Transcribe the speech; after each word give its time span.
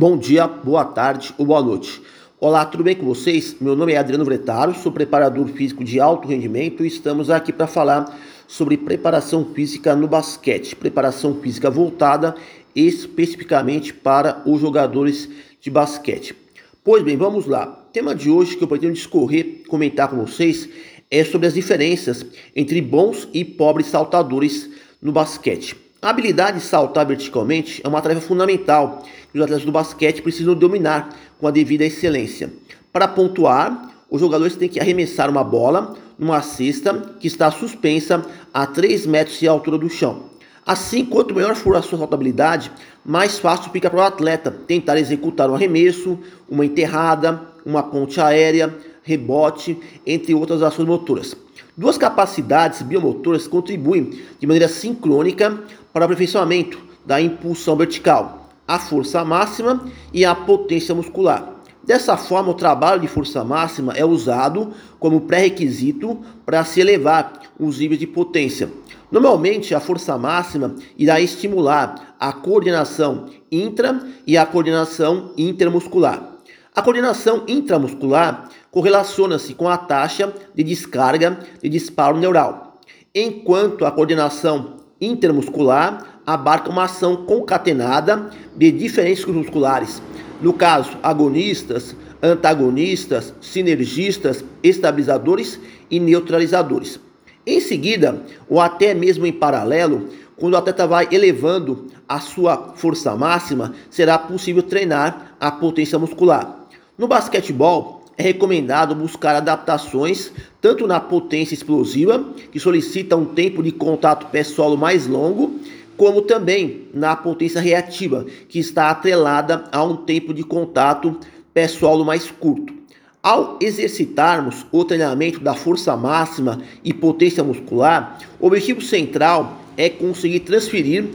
Bom 0.00 0.16
dia, 0.16 0.46
boa 0.48 0.82
tarde 0.82 1.34
ou 1.36 1.44
boa 1.44 1.60
noite. 1.60 2.00
Olá, 2.40 2.64
tudo 2.64 2.82
bem 2.82 2.96
com 2.96 3.04
vocês? 3.04 3.54
Meu 3.60 3.76
nome 3.76 3.92
é 3.92 3.98
Adriano 3.98 4.24
Vretaro, 4.24 4.74
sou 4.74 4.90
preparador 4.90 5.46
físico 5.48 5.84
de 5.84 6.00
alto 6.00 6.26
rendimento 6.26 6.82
e 6.82 6.88
estamos 6.88 7.28
aqui 7.28 7.52
para 7.52 7.66
falar 7.66 8.18
sobre 8.48 8.78
preparação 8.78 9.44
física 9.52 9.94
no 9.94 10.08
basquete. 10.08 10.74
Preparação 10.74 11.34
física 11.34 11.68
voltada 11.68 12.34
especificamente 12.74 13.92
para 13.92 14.40
os 14.46 14.58
jogadores 14.58 15.28
de 15.60 15.70
basquete. 15.70 16.34
Pois 16.82 17.02
bem, 17.02 17.18
vamos 17.18 17.44
lá. 17.44 17.84
O 17.86 17.92
tema 17.92 18.14
de 18.14 18.30
hoje 18.30 18.56
que 18.56 18.64
eu 18.64 18.68
pretendo 18.68 18.94
discorrer, 18.94 19.64
comentar 19.68 20.08
com 20.08 20.16
vocês, 20.16 20.66
é 21.10 21.22
sobre 21.24 21.46
as 21.46 21.52
diferenças 21.52 22.24
entre 22.56 22.80
bons 22.80 23.28
e 23.34 23.44
pobres 23.44 23.88
saltadores 23.88 24.66
no 25.02 25.12
basquete. 25.12 25.89
A 26.02 26.08
habilidade 26.08 26.60
de 26.60 26.64
saltar 26.64 27.04
verticalmente 27.04 27.82
é 27.84 27.88
uma 27.88 28.00
tarefa 28.00 28.22
fundamental 28.22 29.02
que 29.30 29.38
os 29.38 29.44
atletas 29.44 29.66
do 29.66 29.70
basquete 29.70 30.22
precisam 30.22 30.54
dominar 30.54 31.14
com 31.38 31.46
a 31.46 31.50
devida 31.50 31.84
excelência. 31.84 32.50
Para 32.90 33.06
pontuar, 33.06 33.92
os 34.08 34.18
jogadores 34.18 34.56
têm 34.56 34.66
que 34.66 34.80
arremessar 34.80 35.28
uma 35.28 35.44
bola 35.44 35.94
numa 36.18 36.40
cesta 36.40 36.94
que 37.20 37.26
está 37.26 37.50
suspensa 37.50 38.24
a 38.52 38.66
3 38.66 39.04
metros 39.04 39.38
de 39.38 39.46
altura 39.46 39.76
do 39.76 39.90
chão. 39.90 40.30
Assim, 40.66 41.04
quanto 41.04 41.34
maior 41.34 41.54
for 41.54 41.76
a 41.76 41.82
sua 41.82 41.98
saltabilidade, 41.98 42.72
mais 43.04 43.38
fácil 43.38 43.70
fica 43.70 43.90
para 43.90 44.00
o 44.00 44.02
atleta 44.02 44.50
tentar 44.50 44.96
executar 44.96 45.50
um 45.50 45.54
arremesso, 45.54 46.18
uma 46.48 46.64
enterrada, 46.64 47.42
uma 47.62 47.82
ponte 47.82 48.18
aérea, 48.18 48.74
rebote, 49.02 49.78
entre 50.06 50.34
outras 50.34 50.62
ações 50.62 50.88
motoras. 50.88 51.36
Duas 51.76 51.96
capacidades 51.96 52.82
biomotoras 52.82 53.46
contribuem 53.46 54.10
de 54.38 54.46
maneira 54.46 54.68
sincrônica 54.68 55.62
para 55.92 56.04
aperfeiçoamento 56.04 56.78
da 57.04 57.20
impulsão 57.20 57.76
vertical, 57.76 58.48
a 58.66 58.78
força 58.78 59.24
máxima 59.24 59.84
e 60.12 60.24
a 60.24 60.34
potência 60.34 60.94
muscular. 60.94 61.60
Dessa 61.82 62.16
forma, 62.16 62.50
o 62.50 62.54
trabalho 62.54 63.00
de 63.00 63.08
força 63.08 63.42
máxima 63.42 63.94
é 63.94 64.04
usado 64.04 64.72
como 64.98 65.22
pré-requisito 65.22 66.20
para 66.44 66.64
se 66.64 66.80
elevar 66.80 67.40
os 67.58 67.78
níveis 67.78 67.98
de 67.98 68.06
potência. 68.06 68.70
Normalmente, 69.10 69.74
a 69.74 69.80
força 69.80 70.16
máxima 70.16 70.76
irá 70.96 71.20
estimular 71.20 72.14
a 72.20 72.32
coordenação 72.32 73.26
intra 73.50 74.00
e 74.26 74.36
a 74.36 74.46
coordenação 74.46 75.32
intermuscular. 75.36 76.36
A 76.72 76.82
coordenação 76.82 77.42
intramuscular 77.48 78.48
correlaciona-se 78.70 79.54
com 79.54 79.68
a 79.68 79.76
taxa 79.76 80.32
de 80.54 80.62
descarga 80.62 81.40
de 81.60 81.68
disparo 81.68 82.16
neural, 82.16 82.78
enquanto 83.12 83.84
a 83.84 83.90
coordenação 83.90 84.76
intermuscular 85.00 86.20
abarca 86.26 86.70
uma 86.70 86.84
ação 86.84 87.24
concatenada 87.24 88.30
de 88.56 88.70
diferentes 88.70 89.24
grupos 89.24 89.44
musculares, 89.44 90.02
no 90.40 90.52
caso, 90.52 90.96
agonistas, 91.02 91.96
antagonistas, 92.22 93.34
sinergistas, 93.40 94.44
estabilizadores 94.62 95.58
e 95.90 95.98
neutralizadores. 95.98 97.00
Em 97.46 97.60
seguida, 97.60 98.22
ou 98.48 98.60
até 98.60 98.92
mesmo 98.92 99.26
em 99.26 99.32
paralelo, 99.32 100.08
quando 100.36 100.54
o 100.54 100.56
atleta 100.56 100.86
vai 100.86 101.08
elevando 101.10 101.86
a 102.08 102.20
sua 102.20 102.74
força 102.76 103.14
máxima, 103.16 103.74
será 103.90 104.18
possível 104.18 104.62
treinar 104.62 105.36
a 105.40 105.50
potência 105.50 105.98
muscular. 105.98 106.66
No 106.96 107.08
basquetebol, 107.08 107.99
é 108.20 108.22
recomendado 108.22 108.94
buscar 108.94 109.34
adaptações 109.34 110.30
tanto 110.60 110.86
na 110.86 111.00
potência 111.00 111.54
explosiva, 111.54 112.22
que 112.52 112.60
solicita 112.60 113.16
um 113.16 113.24
tempo 113.24 113.62
de 113.62 113.72
contato 113.72 114.26
pé-solo 114.26 114.76
mais 114.76 115.06
longo, 115.06 115.58
como 115.96 116.20
também 116.20 116.88
na 116.92 117.16
potência 117.16 117.62
reativa, 117.62 118.26
que 118.46 118.58
está 118.58 118.90
atrelada 118.90 119.64
a 119.72 119.82
um 119.82 119.96
tempo 119.96 120.34
de 120.34 120.44
contato 120.44 121.18
pé-solo 121.54 122.04
mais 122.04 122.30
curto. 122.30 122.74
Ao 123.22 123.58
exercitarmos 123.58 124.66
o 124.70 124.84
treinamento 124.84 125.40
da 125.40 125.54
força 125.54 125.96
máxima 125.96 126.60
e 126.84 126.92
potência 126.92 127.42
muscular, 127.42 128.18
o 128.38 128.48
objetivo 128.48 128.82
central 128.82 129.62
é 129.78 129.88
conseguir 129.88 130.40
transferir 130.40 131.06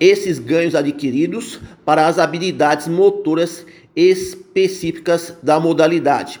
esses 0.00 0.38
ganhos 0.38 0.74
adquiridos 0.74 1.60
para 1.84 2.06
as 2.06 2.18
habilidades 2.18 2.88
motoras 2.88 3.66
específicas 3.94 5.34
da 5.42 5.60
modalidade 5.60 6.40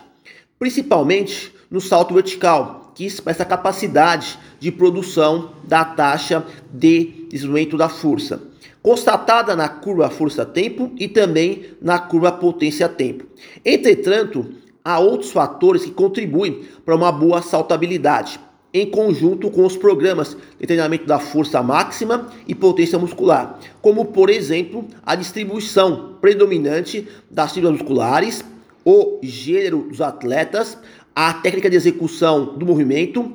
principalmente 0.64 1.54
no 1.70 1.78
salto 1.78 2.14
vertical, 2.14 2.90
que 2.94 3.04
expressa 3.04 3.42
a 3.42 3.46
capacidade 3.46 4.38
de 4.58 4.72
produção 4.72 5.50
da 5.62 5.84
taxa 5.84 6.42
de 6.72 7.26
desenvolvimento 7.28 7.76
da 7.76 7.90
força, 7.90 8.40
constatada 8.80 9.54
na 9.54 9.68
curva 9.68 10.08
força-tempo 10.08 10.90
e 10.96 11.06
também 11.06 11.64
na 11.82 11.98
curva 11.98 12.32
potência-tempo. 12.32 13.26
Entretanto, 13.62 14.54
há 14.82 14.98
outros 14.98 15.32
fatores 15.32 15.84
que 15.84 15.90
contribuem 15.90 16.62
para 16.82 16.96
uma 16.96 17.12
boa 17.12 17.42
saltabilidade, 17.42 18.40
em 18.72 18.90
conjunto 18.90 19.50
com 19.50 19.66
os 19.66 19.76
programas 19.76 20.34
de 20.58 20.66
treinamento 20.66 21.04
da 21.04 21.18
força 21.18 21.62
máxima 21.62 22.28
e 22.48 22.54
potência 22.54 22.98
muscular, 22.98 23.60
como 23.82 24.06
por 24.06 24.30
exemplo 24.30 24.88
a 25.04 25.14
distribuição 25.14 26.14
predominante 26.22 27.06
das 27.30 27.52
fibras 27.52 27.72
musculares 27.74 28.42
o 28.84 29.18
gênero 29.22 29.86
dos 29.88 30.00
atletas, 30.00 30.78
a 31.14 31.32
técnica 31.32 31.70
de 31.70 31.76
execução 31.76 32.56
do 32.56 32.66
movimento, 32.66 33.32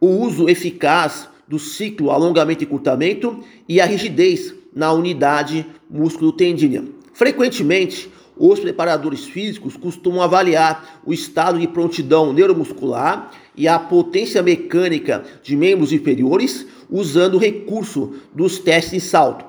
o 0.00 0.06
uso 0.06 0.48
eficaz 0.48 1.28
do 1.48 1.58
ciclo 1.58 2.10
alongamento 2.10 2.62
e 2.62 2.66
curtamento 2.66 3.40
e 3.68 3.80
a 3.80 3.84
rigidez 3.84 4.54
na 4.74 4.92
unidade 4.92 5.66
músculo-tendínea. 5.90 6.84
Frequentemente, 7.12 8.10
os 8.36 8.58
preparadores 8.58 9.24
físicos 9.24 9.76
costumam 9.76 10.22
avaliar 10.22 11.00
o 11.04 11.12
estado 11.12 11.58
de 11.58 11.68
prontidão 11.68 12.32
neuromuscular 12.32 13.30
e 13.56 13.68
a 13.68 13.78
potência 13.78 14.42
mecânica 14.42 15.22
de 15.42 15.54
membros 15.54 15.92
inferiores 15.92 16.66
usando 16.90 17.34
o 17.34 17.38
recurso 17.38 18.14
dos 18.34 18.58
testes 18.58 18.92
de 18.92 19.00
salto. 19.00 19.44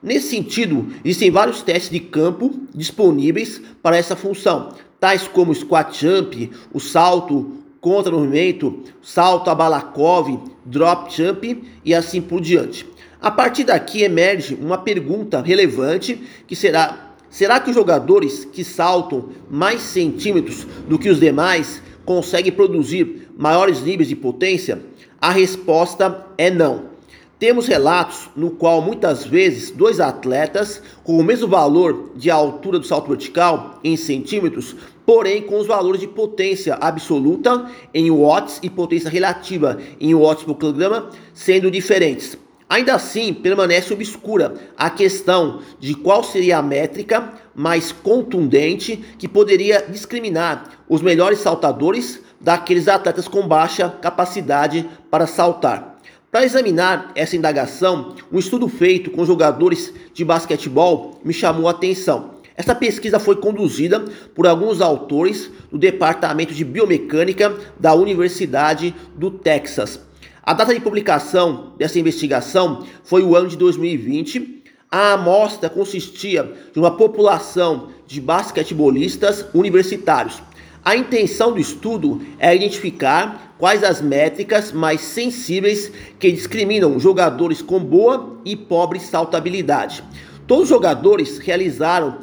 Nesse 0.00 0.28
sentido, 0.28 0.86
existem 1.04 1.30
vários 1.30 1.62
testes 1.62 1.90
de 1.90 1.98
campo 1.98 2.54
disponíveis 2.72 3.60
para 3.82 3.96
essa 3.96 4.14
função, 4.14 4.72
tais 5.00 5.28
como 5.28 5.52
o 5.52 5.54
squat 5.54 5.98
jump, 5.98 6.50
o 6.72 6.80
salto 6.80 7.58
contra 7.80 8.12
movimento, 8.12 8.82
salto 9.02 9.50
a 9.50 9.54
Balakov, 9.54 10.40
drop 10.64 11.14
jump 11.14 11.62
e 11.84 11.94
assim 11.94 12.20
por 12.20 12.40
diante. 12.40 12.86
A 13.20 13.30
partir 13.30 13.64
daqui 13.64 14.02
emerge 14.02 14.54
uma 14.60 14.78
pergunta 14.78 15.40
relevante 15.40 16.20
que 16.46 16.54
será: 16.54 17.14
será 17.28 17.58
que 17.60 17.70
os 17.70 17.76
jogadores 17.76 18.44
que 18.44 18.64
saltam 18.64 19.30
mais 19.50 19.80
centímetros 19.80 20.66
do 20.88 20.98
que 20.98 21.08
os 21.08 21.18
demais 21.18 21.82
conseguem 22.04 22.52
produzir 22.52 23.28
maiores 23.36 23.82
níveis 23.82 24.08
de 24.08 24.16
potência? 24.16 24.82
A 25.20 25.30
resposta 25.30 26.26
é 26.36 26.48
não. 26.50 26.87
Temos 27.38 27.68
relatos 27.68 28.28
no 28.34 28.50
qual 28.50 28.82
muitas 28.82 29.24
vezes 29.24 29.70
dois 29.70 30.00
atletas 30.00 30.82
com 31.04 31.16
o 31.16 31.22
mesmo 31.22 31.46
valor 31.46 32.10
de 32.16 32.32
altura 32.32 32.80
do 32.80 32.86
salto 32.86 33.10
vertical 33.10 33.78
em 33.84 33.96
centímetros, 33.96 34.74
porém 35.06 35.42
com 35.42 35.60
os 35.60 35.66
valores 35.68 36.00
de 36.00 36.08
potência 36.08 36.74
absoluta 36.80 37.70
em 37.94 38.10
watts 38.10 38.58
e 38.60 38.68
potência 38.68 39.08
relativa 39.08 39.78
em 40.00 40.16
watts 40.16 40.42
por 40.42 40.56
quilograma 40.56 41.10
sendo 41.32 41.70
diferentes. 41.70 42.36
Ainda 42.68 42.96
assim, 42.96 43.32
permanece 43.32 43.92
obscura 43.92 44.54
a 44.76 44.90
questão 44.90 45.60
de 45.78 45.94
qual 45.94 46.24
seria 46.24 46.58
a 46.58 46.62
métrica 46.62 47.34
mais 47.54 47.92
contundente 47.92 48.96
que 49.16 49.28
poderia 49.28 49.86
discriminar 49.88 50.70
os 50.88 51.00
melhores 51.00 51.38
saltadores 51.38 52.20
daqueles 52.40 52.88
atletas 52.88 53.28
com 53.28 53.46
baixa 53.46 53.88
capacidade 53.88 54.88
para 55.08 55.26
saltar. 55.26 55.97
Para 56.30 56.44
examinar 56.44 57.10
essa 57.14 57.36
indagação, 57.36 58.14
um 58.30 58.38
estudo 58.38 58.68
feito 58.68 59.10
com 59.10 59.24
jogadores 59.24 59.94
de 60.12 60.26
basquetebol 60.26 61.18
me 61.24 61.32
chamou 61.32 61.66
a 61.66 61.70
atenção. 61.70 62.32
Essa 62.54 62.74
pesquisa 62.74 63.18
foi 63.18 63.36
conduzida 63.36 64.04
por 64.34 64.46
alguns 64.46 64.82
autores 64.82 65.50
do 65.72 65.78
Departamento 65.78 66.52
de 66.52 66.66
Biomecânica 66.66 67.56
da 67.80 67.94
Universidade 67.94 68.94
do 69.16 69.30
Texas. 69.30 70.00
A 70.42 70.52
data 70.52 70.74
de 70.74 70.80
publicação 70.80 71.72
dessa 71.78 71.98
investigação 71.98 72.84
foi 73.04 73.22
o 73.22 73.34
ano 73.34 73.48
de 73.48 73.56
2020. 73.56 74.64
A 74.90 75.14
amostra 75.14 75.70
consistia 75.70 76.52
de 76.74 76.78
uma 76.78 76.90
população 76.94 77.88
de 78.06 78.20
basquetebolistas 78.20 79.46
universitários. 79.54 80.42
A 80.84 80.96
intenção 80.96 81.52
do 81.52 81.60
estudo 81.60 82.20
é 82.38 82.54
identificar 82.54 83.54
quais 83.58 83.82
as 83.82 84.00
métricas 84.00 84.72
mais 84.72 85.00
sensíveis 85.00 85.92
que 86.18 86.30
discriminam 86.30 86.98
jogadores 86.98 87.60
com 87.60 87.80
boa 87.80 88.38
e 88.44 88.56
pobre 88.56 89.00
saltabilidade. 89.00 90.02
Todos 90.46 90.64
os 90.64 90.68
jogadores 90.70 91.38
realizaram 91.38 92.18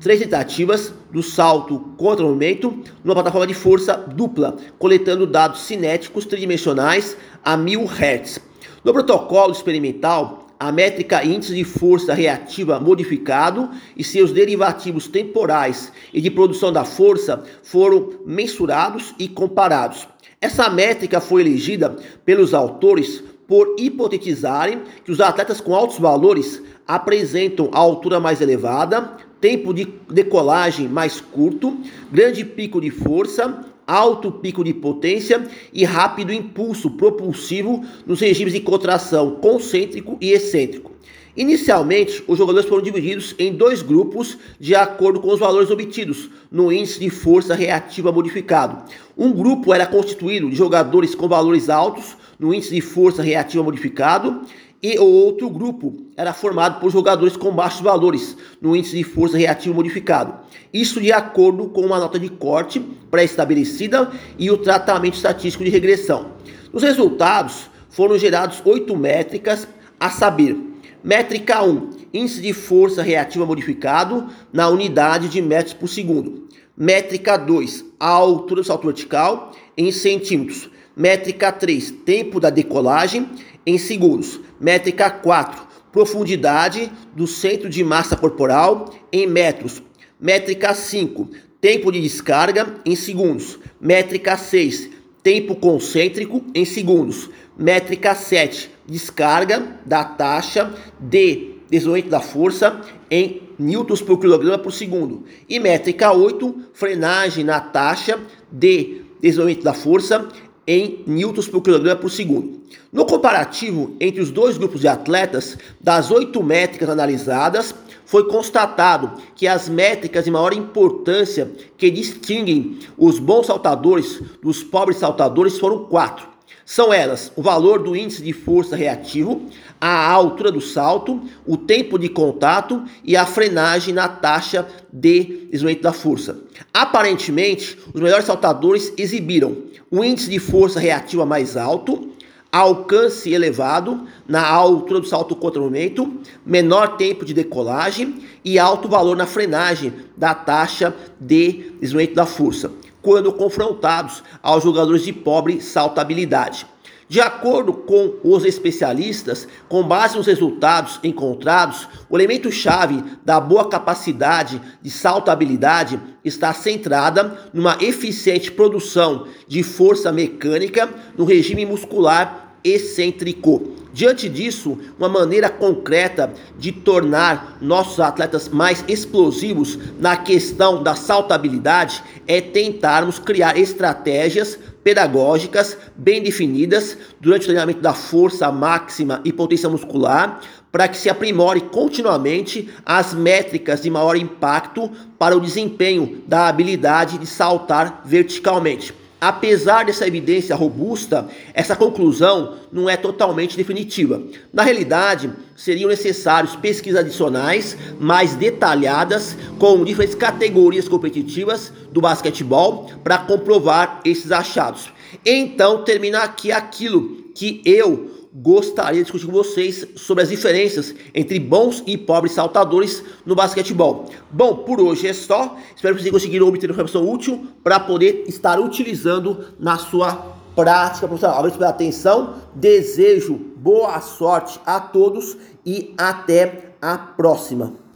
três 0.00 0.20
tentativas 0.20 0.94
do 1.12 1.22
salto 1.22 1.80
contra 1.96 2.24
o 2.24 2.28
movimento 2.28 2.78
numa 3.02 3.14
plataforma 3.14 3.46
de 3.46 3.54
força 3.54 3.94
dupla, 3.94 4.56
coletando 4.78 5.26
dados 5.26 5.62
cinéticos 5.62 6.24
tridimensionais 6.24 7.16
a 7.44 7.56
1000 7.56 7.84
Hz. 7.84 8.40
No 8.84 8.92
protocolo 8.92 9.52
experimental, 9.52 10.45
a 10.58 10.72
métrica 10.72 11.24
índice 11.24 11.54
de 11.54 11.64
força 11.64 12.14
reativa 12.14 12.80
modificado 12.80 13.70
e 13.96 14.02
seus 14.02 14.32
derivativos 14.32 15.06
temporais 15.06 15.92
e 16.12 16.20
de 16.20 16.30
produção 16.30 16.72
da 16.72 16.84
força 16.84 17.42
foram 17.62 18.14
mensurados 18.24 19.14
e 19.18 19.28
comparados. 19.28 20.08
Essa 20.40 20.68
métrica 20.68 21.20
foi 21.20 21.42
elegida 21.42 21.96
pelos 22.24 22.54
autores 22.54 23.22
por 23.46 23.76
hipotetizarem 23.78 24.82
que 25.04 25.12
os 25.12 25.20
atletas 25.20 25.60
com 25.60 25.74
altos 25.74 25.98
valores 25.98 26.62
apresentam 26.86 27.70
a 27.72 27.78
altura 27.78 28.18
mais 28.18 28.40
elevada, 28.40 29.16
tempo 29.40 29.72
de 29.72 29.86
decolagem 30.10 30.88
mais 30.88 31.20
curto, 31.20 31.76
grande 32.10 32.44
pico 32.44 32.80
de 32.80 32.90
força, 32.90 33.64
alto 33.86 34.32
pico 34.32 34.64
de 34.64 34.74
potência 34.74 35.46
e 35.72 35.84
rápido 35.84 36.32
impulso 36.32 36.90
propulsivo 36.90 37.84
nos 38.06 38.20
regimes 38.20 38.52
de 38.52 38.60
contração 38.60 39.36
concêntrico 39.36 40.18
e 40.20 40.32
excêntrico. 40.32 40.96
Inicialmente, 41.36 42.24
os 42.26 42.38
jogadores 42.38 42.66
foram 42.66 42.82
divididos 42.82 43.34
em 43.38 43.52
dois 43.52 43.82
grupos 43.82 44.38
de 44.58 44.74
acordo 44.74 45.20
com 45.20 45.28
os 45.28 45.38
valores 45.38 45.70
obtidos 45.70 46.30
no 46.50 46.72
índice 46.72 46.98
de 46.98 47.10
força 47.10 47.54
reativa 47.54 48.10
modificado. 48.10 48.90
Um 49.16 49.32
grupo 49.32 49.74
era 49.74 49.86
constituído 49.86 50.48
de 50.48 50.56
jogadores 50.56 51.14
com 51.14 51.28
valores 51.28 51.68
altos 51.68 52.16
no 52.38 52.54
índice 52.54 52.74
de 52.74 52.80
força 52.80 53.22
reativa 53.22 53.62
modificado 53.62 54.46
e 54.86 54.96
o 55.00 55.04
outro 55.04 55.50
grupo 55.50 55.96
era 56.16 56.32
formado 56.32 56.78
por 56.78 56.92
jogadores 56.92 57.36
com 57.36 57.50
baixos 57.50 57.80
valores 57.80 58.36
no 58.60 58.76
índice 58.76 58.96
de 58.96 59.02
força 59.02 59.36
reativa 59.36 59.74
modificado. 59.74 60.32
Isso 60.72 61.00
de 61.00 61.10
acordo 61.12 61.68
com 61.70 61.80
uma 61.80 61.98
nota 61.98 62.20
de 62.20 62.28
corte 62.28 62.78
pré-estabelecida 63.10 64.12
e 64.38 64.48
o 64.48 64.56
tratamento 64.56 65.14
estatístico 65.14 65.64
de 65.64 65.70
regressão. 65.70 66.30
Nos 66.72 66.84
resultados 66.84 67.68
foram 67.90 68.16
gerados 68.16 68.62
oito 68.64 68.96
métricas, 68.96 69.66
a 69.98 70.08
saber, 70.08 70.56
métrica 71.02 71.64
1, 71.64 71.90
índice 72.14 72.40
de 72.40 72.52
força 72.52 73.02
reativa 73.02 73.44
modificado 73.44 74.28
na 74.52 74.68
unidade 74.68 75.28
de 75.28 75.42
metros 75.42 75.74
por 75.74 75.88
segundo. 75.88 76.46
Métrica 76.76 77.36
2, 77.36 77.86
a 77.98 78.10
altura 78.10 78.60
do 78.60 78.66
salto 78.66 78.86
vertical 78.86 79.50
em 79.76 79.90
centímetros. 79.90 80.70
Métrica 80.96 81.52
3, 81.52 81.90
tempo 82.06 82.40
da 82.40 82.48
decolagem 82.48 83.28
em 83.66 83.76
segundos. 83.76 84.40
Métrica 84.58 85.10
4, 85.10 85.66
profundidade 85.92 86.90
do 87.14 87.26
centro 87.26 87.68
de 87.68 87.84
massa 87.84 88.16
corporal 88.16 88.94
em 89.12 89.26
metros. 89.26 89.82
Métrica 90.18 90.72
5, 90.72 91.28
tempo 91.60 91.92
de 91.92 92.00
descarga 92.00 92.76
em 92.82 92.96
segundos. 92.96 93.58
Métrica 93.78 94.38
6, 94.38 94.88
tempo 95.22 95.54
concêntrico 95.56 96.42
em 96.54 96.64
segundos. 96.64 97.28
Métrica 97.58 98.14
7, 98.14 98.70
descarga 98.86 99.78
da 99.84 100.02
taxa 100.02 100.72
de 100.98 101.56
desenvolvimento 101.68 102.10
da 102.10 102.20
força 102.20 102.80
em 103.10 103.42
newtons 103.58 104.00
por 104.00 104.18
quilograma 104.18 104.58
por 104.58 104.72
segundo. 104.72 105.24
E 105.46 105.58
métrica 105.58 106.10
8, 106.10 106.54
frenagem 106.72 107.44
na 107.44 107.60
taxa 107.60 108.18
de 108.50 109.02
desenvolvimento 109.20 109.64
da 109.64 109.74
força 109.74 110.28
em 110.66 111.02
newtons 111.06 111.48
por 111.48 111.62
quilograma 111.62 112.00
por 112.00 112.10
segundo. 112.10 112.60
No 112.92 113.04
comparativo 113.04 113.94
entre 114.00 114.20
os 114.20 114.30
dois 114.30 114.58
grupos 114.58 114.80
de 114.80 114.88
atletas, 114.88 115.56
das 115.80 116.10
oito 116.10 116.42
métricas 116.42 116.88
analisadas, 116.88 117.74
foi 118.04 118.28
constatado 118.28 119.20
que 119.34 119.46
as 119.46 119.68
métricas 119.68 120.24
de 120.24 120.30
maior 120.30 120.52
importância 120.52 121.50
que 121.76 121.90
distinguem 121.90 122.78
os 122.96 123.18
bons 123.18 123.46
saltadores 123.46 124.22
dos 124.42 124.62
pobres 124.62 124.98
saltadores 124.98 125.58
foram 125.58 125.84
quatro. 125.84 126.35
São 126.64 126.92
elas 126.92 127.30
o 127.36 127.42
valor 127.42 127.82
do 127.82 127.94
índice 127.94 128.22
de 128.22 128.32
força 128.32 128.74
reativo, 128.74 129.46
a 129.80 130.10
altura 130.10 130.50
do 130.50 130.60
salto, 130.60 131.22
o 131.46 131.56
tempo 131.56 131.98
de 131.98 132.08
contato 132.08 132.84
e 133.04 133.16
a 133.16 133.24
frenagem 133.24 133.94
na 133.94 134.08
taxa 134.08 134.66
de 134.92 135.46
desenvolvimento 135.50 135.82
da 135.82 135.92
força. 135.92 136.38
Aparentemente, 136.74 137.78
os 137.92 138.00
melhores 138.00 138.26
saltadores 138.26 138.92
exibiram 138.96 139.56
o 139.90 140.04
índice 140.04 140.28
de 140.28 140.38
força 140.38 140.80
reativa 140.80 141.24
mais 141.24 141.56
alto, 141.56 142.10
alcance 142.50 143.32
elevado 143.32 144.06
na 144.26 144.44
altura 144.48 145.00
do 145.00 145.06
salto 145.06 145.36
contra 145.36 145.60
movimento, 145.60 146.20
menor 146.44 146.96
tempo 146.96 147.24
de 147.24 147.34
decolagem 147.34 148.22
e 148.44 148.58
alto 148.58 148.88
valor 148.88 149.16
na 149.16 149.26
frenagem 149.26 149.92
da 150.16 150.34
taxa 150.34 150.94
de 151.20 151.70
desenvolvimento 151.80 152.14
da 152.14 152.26
força 152.26 152.72
quando 153.06 153.32
confrontados 153.32 154.20
aos 154.42 154.64
jogadores 154.64 155.04
de 155.04 155.12
pobre 155.12 155.60
saltabilidade. 155.60 156.66
De 157.08 157.20
acordo 157.20 157.72
com 157.72 158.14
os 158.24 158.44
especialistas, 158.44 159.46
com 159.68 159.84
base 159.84 160.16
nos 160.16 160.26
resultados 160.26 160.98
encontrados, 161.04 161.88
o 162.10 162.16
elemento-chave 162.16 163.04
da 163.24 163.38
boa 163.38 163.68
capacidade 163.68 164.60
de 164.82 164.90
saltabilidade 164.90 166.00
está 166.24 166.52
centrada 166.52 167.48
numa 167.54 167.78
eficiente 167.80 168.50
produção 168.50 169.28
de 169.46 169.62
força 169.62 170.10
mecânica 170.10 170.92
no 171.16 171.24
regime 171.24 171.64
muscular 171.64 172.45
excêntrico. 172.64 173.74
Diante 173.92 174.28
disso, 174.28 174.78
uma 174.98 175.08
maneira 175.08 175.48
concreta 175.48 176.32
de 176.58 176.70
tornar 176.70 177.56
nossos 177.62 177.98
atletas 177.98 178.46
mais 178.48 178.84
explosivos 178.86 179.78
na 179.98 180.16
questão 180.18 180.82
da 180.82 180.94
saltabilidade 180.94 182.02
é 182.26 182.40
tentarmos 182.40 183.18
criar 183.18 183.56
estratégias 183.56 184.58
pedagógicas 184.84 185.78
bem 185.96 186.22
definidas 186.22 186.96
durante 187.20 187.44
o 187.44 187.46
treinamento 187.46 187.80
da 187.80 187.94
força 187.94 188.52
máxima 188.52 189.20
e 189.24 189.32
potência 189.32 189.68
muscular 189.68 190.40
para 190.70 190.88
que 190.88 190.98
se 190.98 191.08
aprimore 191.08 191.62
continuamente 191.62 192.68
as 192.84 193.14
métricas 193.14 193.80
de 193.80 193.88
maior 193.88 194.14
impacto 194.14 194.90
para 195.18 195.34
o 195.34 195.40
desempenho 195.40 196.22
da 196.26 196.48
habilidade 196.48 197.16
de 197.16 197.26
saltar 197.26 198.02
verticalmente. 198.04 199.05
Apesar 199.18 199.84
dessa 199.84 200.06
evidência 200.06 200.54
robusta, 200.54 201.26
essa 201.54 201.74
conclusão 201.74 202.56
não 202.70 202.88
é 202.88 202.98
totalmente 202.98 203.56
definitiva. 203.56 204.22
Na 204.52 204.62
realidade, 204.62 205.32
seriam 205.56 205.88
necessários 205.88 206.54
pesquisas 206.54 207.00
adicionais 207.00 207.78
mais 207.98 208.34
detalhadas 208.34 209.34
com 209.58 209.82
diferentes 209.84 210.14
categorias 210.14 210.86
competitivas 210.86 211.72
do 211.90 212.02
basquetebol 212.02 212.90
para 213.02 213.16
comprovar 213.16 214.00
esses 214.04 214.30
achados. 214.30 214.92
Então, 215.24 215.82
termina 215.82 216.18
aqui 216.18 216.52
aquilo 216.52 217.24
que 217.34 217.62
eu 217.64 218.15
gostaria 218.38 218.98
de 218.98 219.04
discutir 219.04 219.26
com 219.26 219.32
vocês 219.32 219.86
sobre 219.96 220.22
as 220.22 220.28
diferenças 220.28 220.94
entre 221.14 221.40
bons 221.40 221.82
e 221.86 221.96
pobres 221.96 222.32
saltadores 222.32 223.02
no 223.24 223.34
basquetebol. 223.34 224.06
Bom, 224.30 224.56
por 224.56 224.78
hoje 224.78 225.08
é 225.08 225.14
só. 225.14 225.56
Espero 225.74 225.94
que 225.94 226.02
vocês 226.02 226.12
conseguiram 226.12 226.46
obter 226.46 226.68
informação 226.68 227.08
útil 227.08 227.46
para 227.64 227.80
poder 227.80 228.24
estar 228.26 228.60
utilizando 228.60 229.54
na 229.58 229.78
sua 229.78 230.36
prática 230.54 231.06
profissional. 231.06 231.38
Obrigado 231.38 231.58
pela 231.58 231.70
atenção. 231.70 232.34
Desejo 232.54 233.34
boa 233.56 234.00
sorte 234.02 234.60
a 234.66 234.80
todos 234.80 235.36
e 235.64 235.94
até 235.96 236.72
a 236.80 236.98
próxima. 236.98 237.72